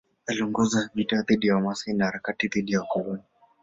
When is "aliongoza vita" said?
0.27-1.21